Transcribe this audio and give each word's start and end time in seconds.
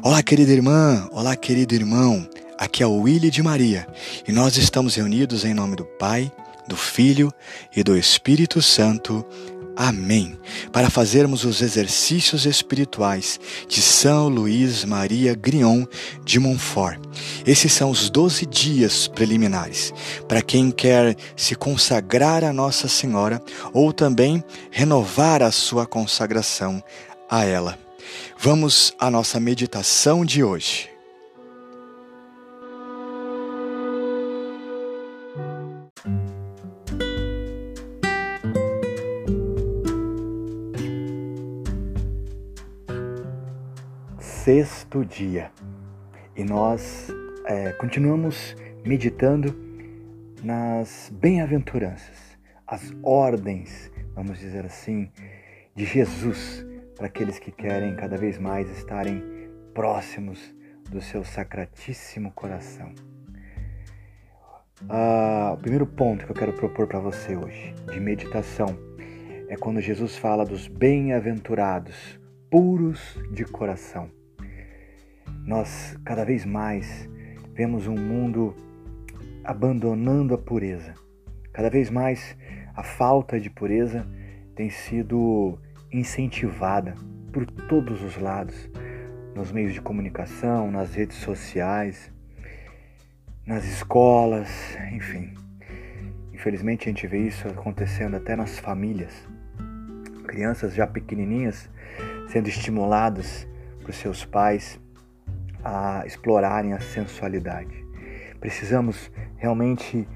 Olá, 0.00 0.22
querida 0.22 0.52
irmã, 0.52 1.08
olá, 1.10 1.34
querido 1.34 1.74
irmão. 1.74 2.28
Aqui 2.56 2.84
é 2.84 2.86
o 2.86 3.00
Willy 3.00 3.30
de 3.30 3.42
Maria 3.42 3.86
e 4.26 4.32
nós 4.32 4.56
estamos 4.56 4.94
reunidos 4.94 5.44
em 5.44 5.52
nome 5.52 5.74
do 5.74 5.84
Pai, 5.84 6.30
do 6.68 6.76
Filho 6.76 7.32
e 7.74 7.82
do 7.82 7.96
Espírito 7.96 8.62
Santo. 8.62 9.26
Amém. 9.76 10.38
Para 10.72 10.88
fazermos 10.88 11.44
os 11.44 11.62
exercícios 11.62 12.46
espirituais 12.46 13.40
de 13.66 13.82
São 13.82 14.28
Luís 14.28 14.84
Maria 14.84 15.34
Grion 15.34 15.84
de 16.24 16.38
Montfort. 16.38 17.00
Esses 17.44 17.72
são 17.72 17.90
os 17.90 18.08
doze 18.08 18.46
dias 18.46 19.08
preliminares 19.08 19.92
para 20.28 20.42
quem 20.42 20.70
quer 20.70 21.16
se 21.36 21.56
consagrar 21.56 22.44
a 22.44 22.52
Nossa 22.52 22.86
Senhora 22.86 23.42
ou 23.72 23.92
também 23.92 24.44
renovar 24.70 25.42
a 25.42 25.50
sua 25.50 25.86
consagração 25.86 26.82
a 27.28 27.44
ela. 27.44 27.87
Vamos 28.38 28.94
à 28.98 29.10
nossa 29.10 29.40
meditação 29.40 30.24
de 30.24 30.42
hoje. 30.42 30.90
Sexto 44.18 45.04
dia 45.04 45.50
e 46.36 46.44
nós 46.44 47.08
é, 47.44 47.72
continuamos 47.72 48.56
meditando 48.84 49.54
nas 50.42 51.12
bem-aventuranças, 51.12 52.38
as 52.66 52.94
ordens, 53.02 53.90
vamos 54.14 54.38
dizer 54.38 54.64
assim, 54.64 55.10
de 55.74 55.84
Jesus 55.84 56.67
para 56.98 57.06
aqueles 57.06 57.38
que 57.38 57.52
querem 57.52 57.94
cada 57.94 58.16
vez 58.16 58.38
mais 58.38 58.68
estarem 58.76 59.22
próximos 59.72 60.52
do 60.90 61.00
seu 61.00 61.24
sacratíssimo 61.24 62.32
coração. 62.32 62.92
Ah, 64.88 65.52
o 65.54 65.58
primeiro 65.58 65.86
ponto 65.86 66.26
que 66.26 66.32
eu 66.32 66.36
quero 66.36 66.52
propor 66.52 66.88
para 66.88 66.98
você 66.98 67.36
hoje, 67.36 67.72
de 67.92 68.00
meditação, 68.00 68.76
é 69.48 69.56
quando 69.56 69.80
Jesus 69.80 70.16
fala 70.16 70.44
dos 70.44 70.66
bem-aventurados, 70.66 72.18
puros 72.50 73.16
de 73.30 73.44
coração. 73.44 74.10
Nós 75.44 75.96
cada 76.04 76.24
vez 76.24 76.44
mais 76.44 77.08
vemos 77.54 77.86
um 77.86 77.96
mundo 77.96 78.56
abandonando 79.44 80.34
a 80.34 80.38
pureza. 80.38 80.94
Cada 81.52 81.70
vez 81.70 81.90
mais 81.90 82.36
a 82.74 82.82
falta 82.82 83.38
de 83.38 83.48
pureza 83.48 84.04
tem 84.56 84.68
sido 84.68 85.58
incentivada 85.92 86.94
por 87.32 87.46
todos 87.46 88.02
os 88.02 88.16
lados, 88.16 88.68
nos 89.34 89.52
meios 89.52 89.72
de 89.72 89.80
comunicação, 89.80 90.70
nas 90.70 90.94
redes 90.94 91.16
sociais, 91.18 92.12
nas 93.46 93.64
escolas, 93.64 94.76
enfim. 94.92 95.34
Infelizmente 96.32 96.88
a 96.88 96.92
gente 96.92 97.06
vê 97.06 97.18
isso 97.26 97.48
acontecendo 97.48 98.16
até 98.16 98.36
nas 98.36 98.58
famílias. 98.58 99.12
Crianças 100.26 100.74
já 100.74 100.86
pequenininhas 100.86 101.68
sendo 102.28 102.48
estimuladas 102.48 103.48
por 103.82 103.92
seus 103.94 104.24
pais 104.24 104.78
a 105.64 106.04
explorarem 106.06 106.74
a 106.74 106.80
sensualidade. 106.80 107.84
Precisamos 108.40 109.10
realmente 109.36 110.06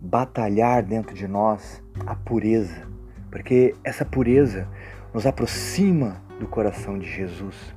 batalhar 0.00 0.82
dentro 0.82 1.14
de 1.14 1.28
nós 1.28 1.82
a 2.06 2.14
pureza, 2.14 2.86
porque 3.30 3.74
essa 3.84 4.04
pureza 4.04 4.68
nos 5.14 5.26
aproxima 5.26 6.20
do 6.40 6.48
coração 6.48 6.98
de 6.98 7.08
Jesus, 7.08 7.72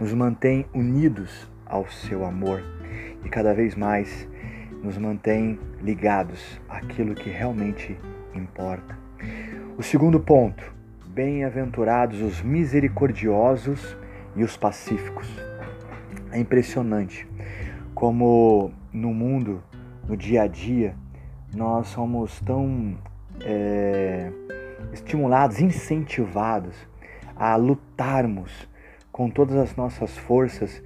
nos 0.00 0.12
mantém 0.12 0.66
unidos 0.74 1.48
ao 1.64 1.88
seu 1.88 2.24
amor 2.24 2.60
e 3.24 3.28
cada 3.28 3.54
vez 3.54 3.76
mais 3.76 4.28
nos 4.82 4.98
mantém 4.98 5.60
ligados 5.80 6.60
àquilo 6.68 7.14
que 7.14 7.30
realmente 7.30 7.96
importa. 8.34 8.98
O 9.78 9.82
segundo 9.82 10.18
ponto: 10.18 10.74
bem-aventurados 11.06 12.20
os 12.20 12.42
misericordiosos 12.42 13.96
e 14.34 14.42
os 14.42 14.56
pacíficos. 14.56 15.28
É 16.32 16.40
impressionante 16.40 17.28
como 17.94 18.72
no 18.92 19.14
mundo, 19.14 19.62
no 20.08 20.16
dia 20.16 20.42
a 20.42 20.46
dia, 20.48 20.96
nós 21.54 21.86
somos 21.86 22.40
tão 22.40 22.98
é, 23.40 24.32
estimulados, 24.92 25.60
incentivados 25.60 26.74
a 27.36 27.56
lutarmos 27.56 28.68
com 29.10 29.28
todas 29.28 29.56
as 29.56 29.76
nossas 29.76 30.16
forças 30.16 30.82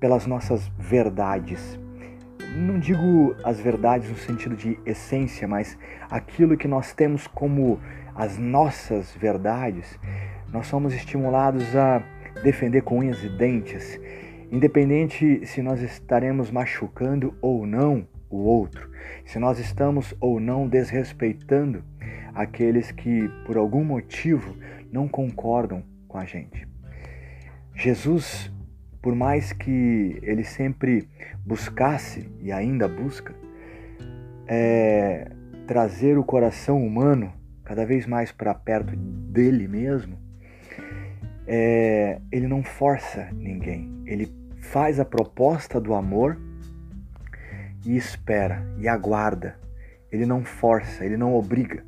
pelas 0.00 0.26
nossas 0.26 0.68
verdades. 0.78 1.78
Não 2.56 2.78
digo 2.78 3.34
as 3.44 3.60
verdades 3.60 4.10
no 4.10 4.16
sentido 4.16 4.56
de 4.56 4.78
essência, 4.84 5.46
mas 5.46 5.78
aquilo 6.10 6.56
que 6.56 6.68
nós 6.68 6.92
temos 6.92 7.26
como 7.26 7.80
as 8.14 8.36
nossas 8.36 9.14
verdades, 9.14 9.98
nós 10.52 10.66
somos 10.66 10.92
estimulados 10.92 11.74
a 11.74 12.02
defender 12.42 12.82
com 12.82 12.98
unhas 12.98 13.22
e 13.22 13.28
dentes, 13.28 13.98
independente 14.50 15.46
se 15.46 15.62
nós 15.62 15.80
estaremos 15.80 16.50
machucando 16.50 17.34
ou 17.40 17.66
não 17.66 18.06
o 18.32 18.38
outro, 18.38 18.90
se 19.26 19.38
nós 19.38 19.58
estamos 19.58 20.14
ou 20.18 20.40
não 20.40 20.66
desrespeitando 20.66 21.84
aqueles 22.34 22.90
que, 22.90 23.28
por 23.46 23.56
algum 23.56 23.84
motivo, 23.84 24.56
não 24.90 25.06
concordam 25.06 25.84
com 26.08 26.16
a 26.16 26.24
gente. 26.24 26.66
Jesus, 27.74 28.50
por 29.02 29.14
mais 29.14 29.52
que 29.52 30.18
ele 30.22 30.44
sempre 30.44 31.08
buscasse 31.44 32.30
e 32.40 32.50
ainda 32.50 32.88
busca, 32.88 33.34
é, 34.46 35.30
trazer 35.66 36.18
o 36.18 36.24
coração 36.24 36.84
humano 36.84 37.32
cada 37.64 37.84
vez 37.84 38.06
mais 38.06 38.32
para 38.32 38.54
perto 38.54 38.96
dele 38.96 39.68
mesmo, 39.68 40.18
é, 41.46 42.20
ele 42.30 42.46
não 42.46 42.62
força 42.62 43.28
ninguém, 43.32 44.02
ele 44.06 44.32
faz 44.60 44.98
a 45.00 45.04
proposta 45.04 45.80
do 45.80 45.92
amor 45.92 46.38
e 47.84 47.96
espera 47.96 48.64
e 48.78 48.88
aguarda. 48.88 49.58
Ele 50.10 50.26
não 50.26 50.44
força, 50.44 51.04
ele 51.04 51.16
não 51.16 51.34
obriga. 51.34 51.84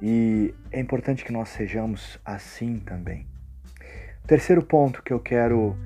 E 0.00 0.54
é 0.70 0.78
importante 0.78 1.24
que 1.24 1.32
nós 1.32 1.48
sejamos 1.48 2.20
assim 2.24 2.78
também. 2.78 3.26
O 4.24 4.26
terceiro 4.26 4.62
ponto 4.62 5.02
que 5.02 5.12
eu 5.12 5.20
quero 5.20 5.76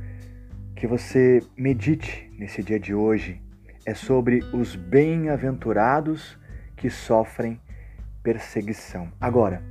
que 0.74 0.86
você 0.86 1.42
medite 1.56 2.32
nesse 2.38 2.62
dia 2.62 2.80
de 2.80 2.94
hoje 2.94 3.40
é 3.84 3.94
sobre 3.94 4.40
os 4.52 4.74
bem-aventurados 4.74 6.38
que 6.76 6.90
sofrem 6.90 7.60
perseguição. 8.22 9.12
Agora, 9.20 9.62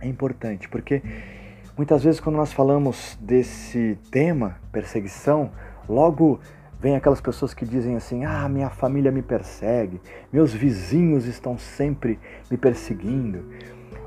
é 0.00 0.06
importante 0.06 0.68
porque 0.68 1.02
muitas 1.76 2.02
vezes 2.04 2.20
quando 2.20 2.36
nós 2.36 2.52
falamos 2.52 3.18
desse 3.20 3.98
tema, 4.10 4.58
perseguição, 4.72 5.52
logo 5.88 6.40
Vem 6.84 6.96
aquelas 6.96 7.18
pessoas 7.18 7.54
que 7.54 7.64
dizem 7.64 7.96
assim: 7.96 8.26
ah, 8.26 8.46
minha 8.46 8.68
família 8.68 9.10
me 9.10 9.22
persegue, 9.22 9.98
meus 10.30 10.52
vizinhos 10.52 11.24
estão 11.24 11.56
sempre 11.56 12.20
me 12.50 12.58
perseguindo. 12.58 13.42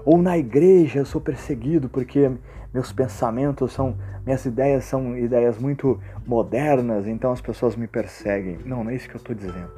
Ou 0.06 0.22
na 0.22 0.38
igreja 0.38 1.00
eu 1.00 1.06
sou 1.08 1.20
perseguido 1.20 1.90
porque 1.90 2.32
meus 2.72 2.92
pensamentos 2.92 3.74
são, 3.74 3.98
minhas 4.24 4.46
ideias 4.46 4.84
são 4.84 5.18
ideias 5.18 5.58
muito 5.58 6.00
modernas, 6.24 7.08
então 7.08 7.32
as 7.32 7.42
pessoas 7.42 7.76
me 7.76 7.88
perseguem. 7.88 8.60
Não, 8.64 8.84
não 8.84 8.92
é 8.92 8.96
isso 8.96 9.10
que 9.10 9.16
eu 9.16 9.22
estou 9.22 9.36
dizendo. 9.36 9.72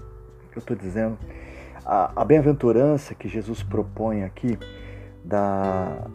Que 0.52 0.58
eu 0.58 0.60
estou 0.60 0.76
dizendo, 0.76 1.18
a, 1.86 2.22
a 2.22 2.26
bem-aventurança 2.26 3.16
que 3.16 3.30
Jesus 3.30 3.64
propõe 3.64 4.26
aqui, 4.26 4.60
da, 5.24 6.06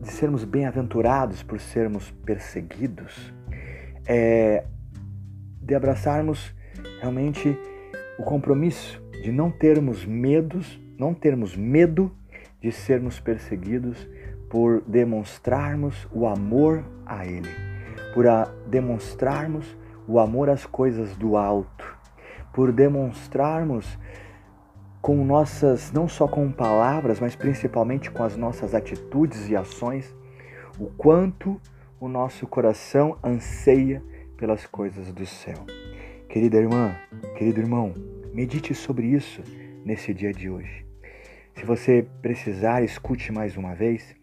de 0.00 0.12
sermos 0.12 0.44
bem-aventurados 0.44 1.42
por 1.42 1.58
sermos 1.58 2.12
perseguidos, 2.24 3.34
é 4.06 4.62
de 5.66 5.74
abraçarmos 5.74 6.54
realmente 7.00 7.58
o 8.18 8.22
compromisso 8.22 9.02
de 9.22 9.32
não 9.32 9.50
termos 9.50 10.04
medos, 10.04 10.80
não 10.96 11.12
termos 11.12 11.56
medo 11.56 12.12
de 12.60 12.70
sermos 12.70 13.18
perseguidos 13.18 14.08
por 14.48 14.80
demonstrarmos 14.82 16.06
o 16.12 16.26
amor 16.26 16.84
a 17.04 17.26
Ele, 17.26 17.50
por 18.14 18.28
a 18.28 18.44
demonstrarmos 18.68 19.76
o 20.06 20.20
amor 20.20 20.48
às 20.48 20.64
coisas 20.64 21.16
do 21.16 21.36
alto, 21.36 21.84
por 22.52 22.70
demonstrarmos 22.70 23.98
com 25.02 25.24
nossas, 25.24 25.92
não 25.92 26.08
só 26.08 26.28
com 26.28 26.50
palavras, 26.50 27.18
mas 27.18 27.34
principalmente 27.34 28.10
com 28.10 28.22
as 28.22 28.36
nossas 28.36 28.72
atitudes 28.72 29.48
e 29.48 29.56
ações, 29.56 30.14
o 30.78 30.86
quanto 30.86 31.60
o 31.98 32.08
nosso 32.08 32.46
coração 32.46 33.18
anseia 33.22 34.02
pelas 34.36 34.66
coisas 34.66 35.12
do 35.12 35.26
céu. 35.26 35.64
Querida 36.28 36.58
irmã, 36.58 36.94
querido 37.36 37.60
irmão, 37.60 37.94
medite 38.32 38.74
sobre 38.74 39.06
isso 39.06 39.42
nesse 39.84 40.12
dia 40.12 40.32
de 40.32 40.50
hoje. 40.50 40.84
Se 41.54 41.64
você 41.64 42.06
precisar, 42.20 42.82
escute 42.82 43.32
mais 43.32 43.56
uma 43.56 43.74
vez 43.74 44.14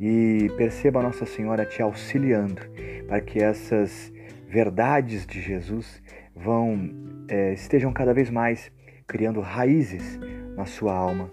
e 0.00 0.50
perceba 0.56 1.02
Nossa 1.02 1.26
Senhora 1.26 1.66
te 1.66 1.82
auxiliando 1.82 2.62
para 3.06 3.20
que 3.20 3.38
essas 3.38 4.10
verdades 4.48 5.26
de 5.26 5.40
Jesus 5.40 6.02
vão 6.34 6.90
é, 7.28 7.52
estejam 7.52 7.92
cada 7.92 8.14
vez 8.14 8.30
mais 8.30 8.72
criando 9.06 9.40
raízes 9.40 10.18
na 10.56 10.64
sua 10.64 10.94
alma, 10.94 11.30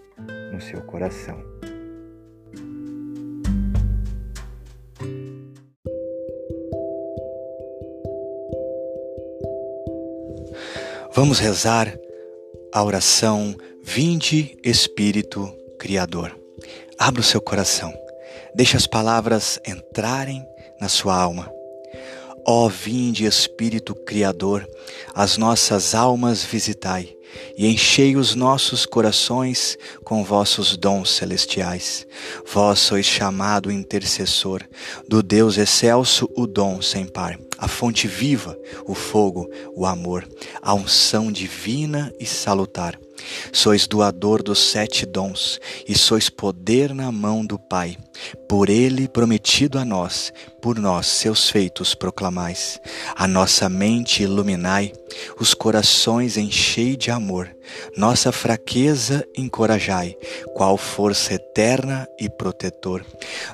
no 0.51 0.59
seu 0.59 0.81
coração. 0.81 1.56
Vamos 11.17 11.39
rezar 11.39 11.91
a 12.71 12.83
oração 12.83 13.55
Vinde 13.81 14.55
Espírito 14.63 15.51
Criador. 15.79 16.37
Abra 16.95 17.21
o 17.21 17.23
seu 17.23 17.41
coração, 17.41 17.91
deixe 18.53 18.77
as 18.77 18.85
palavras 18.85 19.59
entrarem 19.67 20.45
na 20.79 20.87
sua 20.87 21.19
alma. 21.19 21.51
Ó 22.45 22.69
vinde 22.69 23.25
Espírito 23.25 23.95
Criador, 23.95 24.69
as 25.15 25.39
nossas 25.39 25.95
almas 25.95 26.43
visitai 26.43 27.16
e 27.57 27.67
enchei 27.67 28.15
os 28.15 28.35
nossos 28.35 28.85
corações 28.85 29.77
com 30.03 30.23
vossos 30.23 30.77
dons 30.77 31.09
celestiais. 31.09 32.05
Vós 32.51 32.79
sois 32.79 33.05
chamado 33.05 33.71
intercessor 33.71 34.61
do 35.07 35.23
Deus 35.23 35.57
excelso, 35.57 36.29
o 36.35 36.45
dom 36.45 36.81
sem 36.81 37.05
par, 37.05 37.39
a 37.57 37.67
fonte 37.67 38.07
viva, 38.07 38.57
o 38.85 38.93
fogo, 38.93 39.49
o 39.75 39.85
amor, 39.85 40.27
a 40.61 40.73
unção 40.73 41.31
divina 41.31 42.13
e 42.19 42.25
salutar. 42.25 42.97
Sois 43.51 43.87
doador 43.87 44.43
dos 44.43 44.59
sete 44.59 45.05
dons 45.05 45.59
e 45.87 45.97
sois 45.97 46.29
poder 46.29 46.93
na 46.93 47.11
mão 47.11 47.45
do 47.45 47.57
Pai. 47.57 47.97
Por 48.47 48.69
ele 48.69 49.07
prometido 49.07 49.77
a 49.77 49.85
nós, 49.85 50.31
por 50.61 50.79
nós 50.79 51.07
seus 51.07 51.49
feitos 51.49 51.93
proclamais. 51.93 52.79
A 53.15 53.27
nossa 53.27 53.69
mente 53.69 54.23
iluminai, 54.23 54.91
os 55.39 55.53
corações 55.53 56.37
enchei 56.37 56.95
de 56.95 57.11
amor. 57.11 57.49
Nossa 57.95 58.31
fraqueza 58.31 59.25
encorajai, 59.35 60.15
qual 60.53 60.77
força 60.77 61.33
eterna 61.33 62.07
e 62.19 62.29
protetor. 62.29 63.05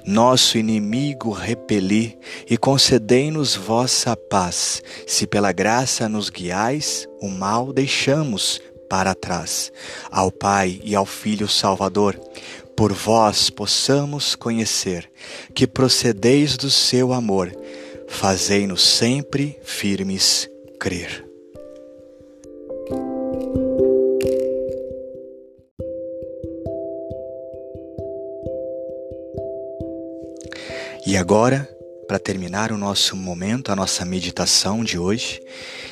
Nosso 0.05 0.57
inimigo 0.57 1.31
repeli 1.31 2.17
e 2.49 2.57
concedei-nos 2.57 3.55
vossa 3.55 4.15
paz. 4.15 4.81
Se 5.07 5.25
pela 5.25 5.51
graça 5.51 6.07
nos 6.07 6.29
guiais, 6.29 7.07
o 7.21 7.29
mal 7.29 7.73
deixamos 7.73 8.61
para 8.93 9.15
trás. 9.15 9.71
Ao 10.11 10.31
Pai 10.31 10.79
e 10.83 10.95
ao 10.95 11.03
Filho 11.03 11.47
Salvador, 11.47 12.15
por 12.77 12.93
vós 12.93 13.49
possamos 13.49 14.35
conhecer 14.35 15.11
que 15.55 15.65
procedeis 15.65 16.55
do 16.57 16.69
seu 16.69 17.11
amor, 17.11 17.51
fazei-nos 18.07 18.83
sempre 18.83 19.57
firmes 19.63 20.47
crer. 20.79 21.25
E 31.07 31.17
agora, 31.17 31.67
para 32.07 32.19
terminar 32.19 32.71
o 32.71 32.77
nosso 32.77 33.15
momento, 33.15 33.71
a 33.71 33.75
nossa 33.75 34.05
meditação 34.05 34.83
de 34.83 34.97
hoje, 34.97 35.41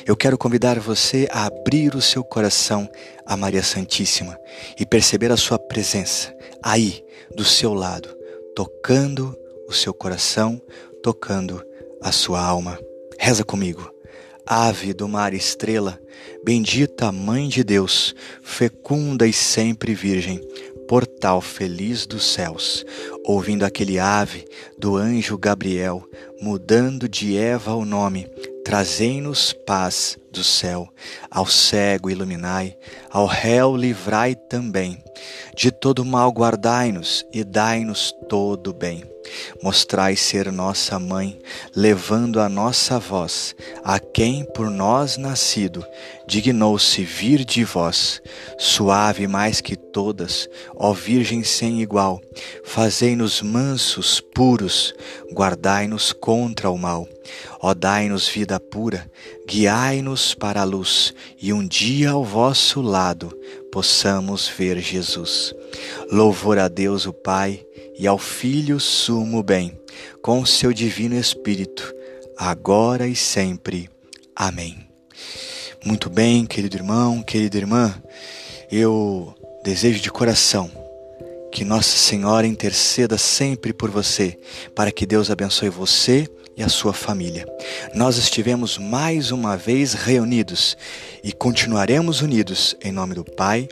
eu 0.06 0.16
quero 0.16 0.38
convidar 0.38 0.78
você 0.78 1.28
a 1.30 1.46
abrir 1.46 1.94
o 1.94 2.00
seu 2.00 2.22
coração 2.22 2.88
a 3.26 3.36
Maria 3.36 3.62
Santíssima 3.62 4.38
e 4.78 4.84
perceber 4.84 5.32
a 5.32 5.36
sua 5.36 5.58
presença 5.58 6.34
aí, 6.62 7.04
do 7.34 7.44
seu 7.44 7.72
lado, 7.72 8.08
tocando 8.54 9.36
o 9.66 9.72
seu 9.72 9.94
coração, 9.94 10.60
tocando 11.02 11.64
a 12.00 12.12
sua 12.12 12.40
alma. 12.42 12.78
Reza 13.18 13.44
comigo. 13.44 13.90
Ave 14.44 14.92
do 14.92 15.08
mar 15.08 15.32
estrela, 15.32 16.00
bendita 16.44 17.12
Mãe 17.12 17.48
de 17.48 17.62
Deus, 17.62 18.14
fecunda 18.42 19.26
e 19.26 19.32
sempre 19.32 19.94
Virgem, 19.94 20.40
portal 20.92 21.40
feliz 21.40 22.04
dos 22.04 22.22
céus, 22.22 22.84
ouvindo 23.24 23.64
aquele 23.64 23.98
ave 23.98 24.44
do 24.78 24.94
anjo 24.94 25.38
Gabriel, 25.38 26.06
mudando 26.38 27.08
de 27.08 27.34
Eva 27.34 27.74
o 27.74 27.86
nome, 27.86 28.26
trazei-nos 28.62 29.54
paz 29.54 30.18
do 30.30 30.44
céu, 30.44 30.86
ao 31.30 31.46
cego 31.46 32.10
iluminai, 32.10 32.76
ao 33.10 33.24
réu 33.24 33.74
livrai 33.74 34.34
também, 34.34 35.02
de 35.56 35.70
todo 35.70 36.04
mal 36.04 36.30
guardai-nos 36.30 37.24
e 37.32 37.42
dai-nos 37.42 38.12
todo 38.28 38.74
bem. 38.74 39.11
Mostrai 39.62 40.16
ser 40.16 40.50
nossa 40.50 40.98
mãe, 40.98 41.38
levando 41.74 42.40
a 42.40 42.48
nossa 42.48 42.98
voz, 42.98 43.54
a 43.84 43.98
quem 43.98 44.44
por 44.44 44.70
nós 44.70 45.16
nascido, 45.16 45.84
dignou-se 46.26 47.02
vir 47.02 47.44
de 47.44 47.64
vós, 47.64 48.20
suave 48.58 49.26
mais 49.26 49.60
que 49.60 49.76
todas, 49.76 50.48
ó 50.74 50.92
Virgem 50.92 51.42
sem 51.44 51.80
igual, 51.80 52.20
fazei-nos 52.64 53.42
mansos, 53.42 54.20
puros, 54.20 54.94
guardai-nos 55.32 56.12
contra 56.12 56.70
o 56.70 56.78
mal. 56.78 57.08
Ó 57.60 57.72
dai-nos 57.74 58.28
vida 58.28 58.58
pura, 58.58 59.08
guiai-nos 59.46 60.34
para 60.34 60.62
a 60.62 60.64
luz, 60.64 61.14
e 61.40 61.52
um 61.52 61.66
dia 61.66 62.10
ao 62.10 62.24
vosso 62.24 62.80
lado 62.80 63.32
possamos 63.70 64.48
ver 64.48 64.78
Jesus. 64.80 65.54
Louvor 66.10 66.58
a 66.58 66.68
Deus 66.68 67.06
o 67.06 67.12
Pai 67.12 67.64
e 67.98 68.06
ao 68.06 68.18
Filho 68.18 68.78
sumo 68.80 69.42
bem, 69.42 69.78
com 70.22 70.44
seu 70.44 70.72
divino 70.72 71.18
Espírito, 71.18 71.94
agora 72.36 73.06
e 73.06 73.16
sempre. 73.16 73.88
Amém. 74.34 74.86
Muito 75.84 76.08
bem, 76.08 76.46
querido 76.46 76.76
irmão, 76.76 77.22
querida 77.22 77.56
irmã, 77.56 77.94
eu 78.70 79.34
desejo 79.64 80.00
de 80.00 80.10
coração 80.10 80.70
que 81.52 81.64
Nossa 81.64 81.96
Senhora 81.96 82.46
interceda 82.46 83.18
sempre 83.18 83.74
por 83.74 83.90
você, 83.90 84.38
para 84.74 84.90
que 84.90 85.04
Deus 85.04 85.30
abençoe 85.30 85.68
você 85.68 86.26
e 86.56 86.62
a 86.62 86.68
sua 86.68 86.92
família. 86.92 87.46
Nós 87.94 88.16
estivemos 88.16 88.78
mais 88.78 89.30
uma 89.30 89.56
vez 89.56 89.92
reunidos 89.92 90.76
e 91.22 91.30
continuaremos 91.30 92.22
unidos 92.22 92.74
em 92.82 92.90
nome 92.90 93.14
do 93.14 93.24
Pai, 93.24 93.68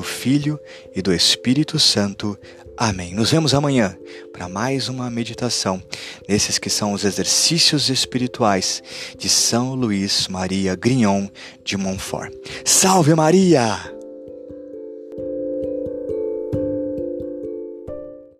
do 0.00 0.02
Filho 0.02 0.58
e 0.96 1.02
do 1.02 1.12
Espírito 1.12 1.78
Santo. 1.78 2.38
Amém. 2.74 3.12
Nos 3.12 3.30
vemos 3.30 3.52
amanhã 3.52 3.94
para 4.32 4.48
mais 4.48 4.88
uma 4.88 5.10
meditação 5.10 5.82
nesses 6.26 6.58
que 6.58 6.70
são 6.70 6.94
os 6.94 7.04
exercícios 7.04 7.90
espirituais 7.90 8.82
de 9.18 9.28
São 9.28 9.74
Luís 9.74 10.26
Maria 10.26 10.74
Grignon 10.74 11.28
de 11.62 11.76
Montfort. 11.76 12.32
Salve 12.64 13.14
Maria! 13.14 13.99